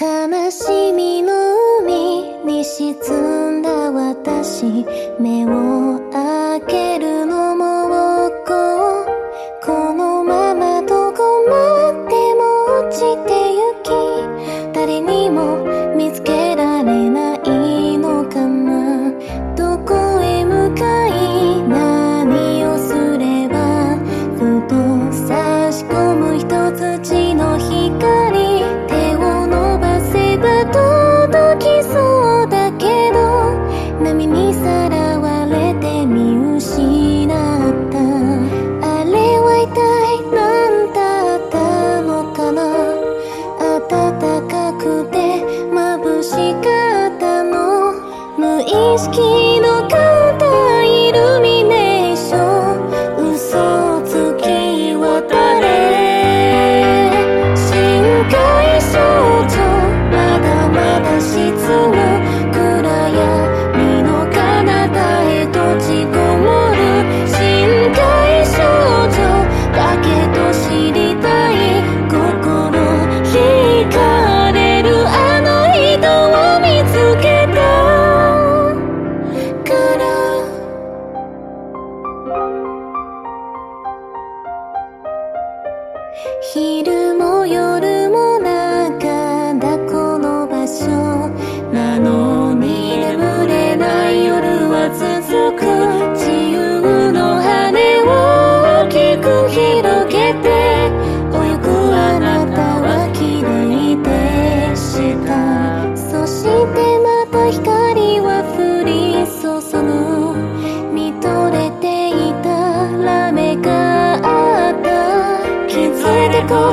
[0.00, 1.32] 悲しみの
[1.80, 2.94] 海に沈
[3.58, 4.84] んだ私。
[5.18, 5.98] 目を
[58.80, 59.07] so.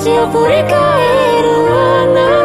[0.00, 2.39] 街を振り返るわな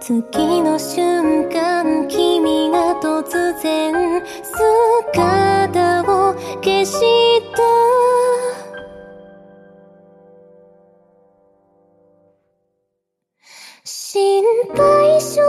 [0.00, 6.92] 次の瞬間君が突然姿を消し
[7.54, 7.62] た。
[13.84, 14.44] 心
[14.76, 15.40] 配性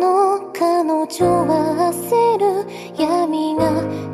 [0.00, 2.44] の彼女は焦る
[2.96, 3.62] 闇が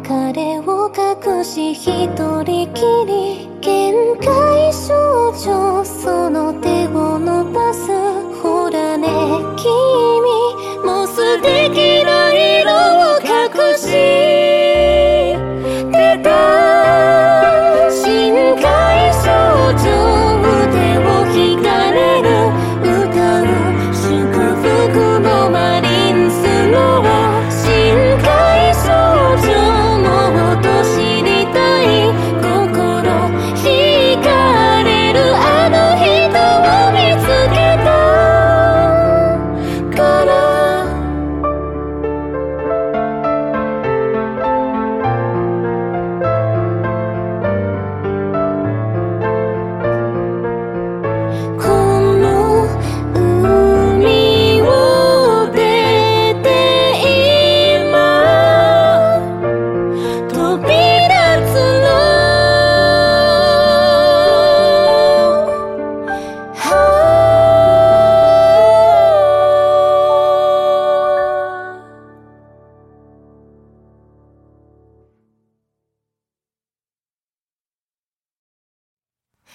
[0.06, 2.08] 彼を隠し一
[2.42, 5.69] 人きり限界症状。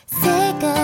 [0.08, 0.75] sick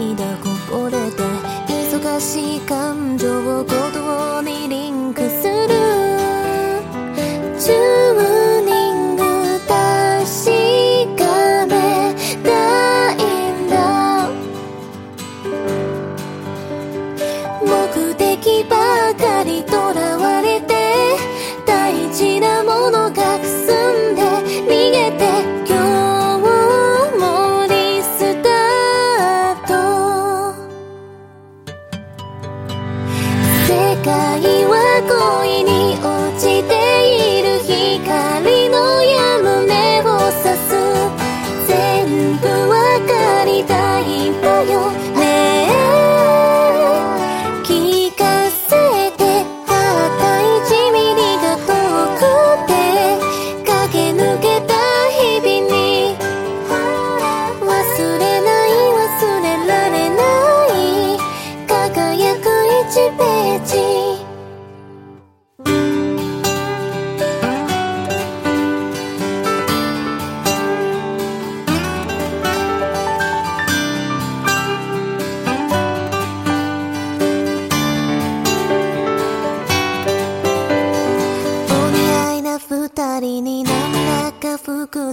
[0.00, 1.22] 涙こぼれて
[1.68, 5.99] 忙しい感情を言葉にリンクする。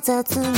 [0.02, 0.54] 雑な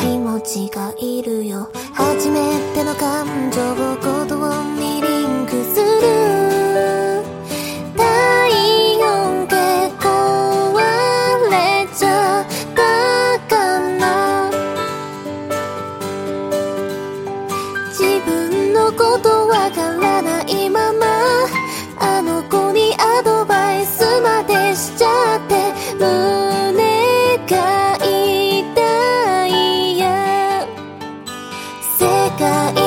[0.00, 1.68] 気持ちがいるよ。
[1.94, 4.81] 初めての感情を言葉に
[32.38, 32.81] 界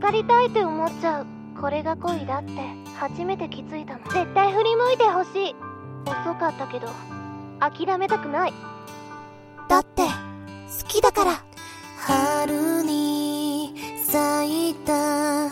[0.00, 1.26] かりたいって思っちゃう。
[1.60, 2.52] これが恋だって。
[2.96, 4.00] 初めて気づいたの。
[4.04, 5.54] 絶対振り向いてほしい。
[6.06, 6.88] 遅かったけど。
[7.60, 8.54] 諦めたくない。
[9.68, 11.44] だって好きだから。
[11.98, 13.74] 春に
[14.04, 15.50] 咲いた。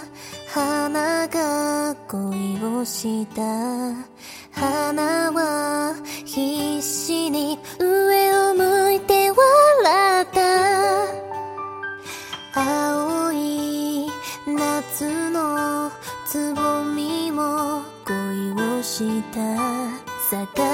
[0.53, 3.43] 花が恋をした。
[4.53, 10.48] 花は必死に上を向いて笑った。
[20.29, 20.68] さか